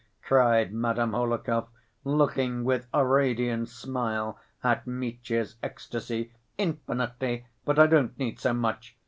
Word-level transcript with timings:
cried 0.23 0.73
Madame 0.73 1.11
Hohlakov, 1.11 1.67
looking 2.03 2.63
with 2.63 2.87
a 2.91 3.05
radiant 3.05 3.69
smile 3.69 4.39
at 4.63 4.87
Mitya's 4.87 5.57
ecstasy. 5.61 6.31
"Infinitely? 6.57 7.45
But 7.65 7.77
I 7.77 7.85
don't 7.85 8.17
need 8.17 8.39
so 8.39 8.51
much. 8.51 8.95